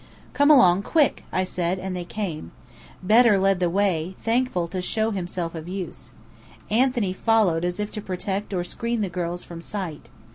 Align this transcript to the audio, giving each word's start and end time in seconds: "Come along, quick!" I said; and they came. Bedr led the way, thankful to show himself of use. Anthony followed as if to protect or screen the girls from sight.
"Come 0.33 0.49
along, 0.49 0.81
quick!" 0.81 1.25
I 1.31 1.43
said; 1.43 1.77
and 1.77 1.95
they 1.95 2.05
came. 2.05 2.51
Bedr 3.03 3.37
led 3.37 3.59
the 3.59 3.69
way, 3.69 4.15
thankful 4.23 4.67
to 4.69 4.81
show 4.81 5.11
himself 5.11 5.53
of 5.53 5.67
use. 5.67 6.11
Anthony 6.71 7.13
followed 7.13 7.63
as 7.63 7.79
if 7.79 7.91
to 7.91 8.01
protect 8.01 8.51
or 8.51 8.63
screen 8.63 9.01
the 9.01 9.09
girls 9.09 9.43
from 9.43 9.61
sight. 9.61 10.09